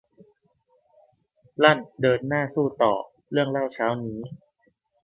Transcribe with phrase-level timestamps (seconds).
[1.63, 2.93] ลั่นเดินหน้าสู้ต่อ
[3.31, 4.19] เรื่องเล่าเช้านี้